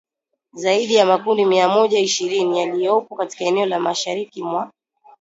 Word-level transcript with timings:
zaidi 0.53 0.93
ya 0.95 1.05
makundi 1.05 1.45
mia 1.45 1.67
moja 1.69 1.99
ishirini 1.99 2.59
yaliyopo 2.59 3.15
katika 3.15 3.45
eneo 3.45 3.65
la 3.65 3.79
mashariki 3.79 4.43
mwa 4.43 4.71